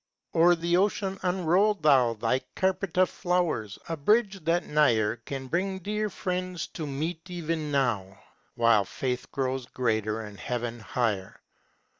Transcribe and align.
O'er 0.33 0.55
the 0.55 0.75
ocean 0.77 1.17
unrollest 1.21 1.83
thou 1.83 2.15
Thy 2.15 2.39
carpet 2.55 2.97
of 2.97 3.07
flowers, 3.07 3.77
a 3.87 3.95
bridge 3.95 4.43
that 4.45 4.65
nigher 4.65 5.17
Can 5.25 5.45
bring 5.45 5.77
dear 5.77 6.09
friends 6.09 6.65
to 6.69 6.87
meet 6.87 7.29
even 7.29 7.71
now, 7.71 8.17
While 8.55 8.85
faith 8.85 9.31
grows 9.31 9.67
greater 9.67 10.19
and 10.21 10.39
heaven 10.39 10.79
higher. 10.79 11.39